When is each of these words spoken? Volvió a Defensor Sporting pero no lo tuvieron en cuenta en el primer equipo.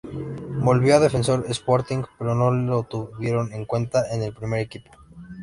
Volvió 0.63 0.95
a 0.95 0.99
Defensor 0.99 1.45
Sporting 1.49 2.01
pero 2.17 2.33
no 2.33 2.49
lo 2.49 2.81
tuvieron 2.85 3.53
en 3.53 3.65
cuenta 3.65 4.01
en 4.11 4.23
el 4.23 4.33
primer 4.33 4.59
equipo. 4.61 4.89